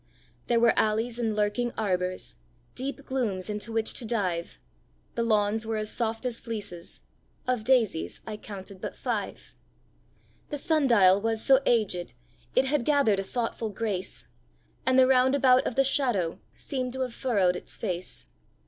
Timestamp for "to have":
16.93-17.13